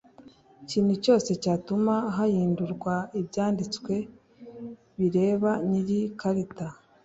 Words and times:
Ikintu 0.63 0.93
cyose 1.03 1.29
cyatuma 1.43 1.95
hahindurwa 2.15 2.93
ibyanditswe 3.19 3.93
bireba 4.97 5.51
nyiri 5.69 5.99
karita 6.19 6.67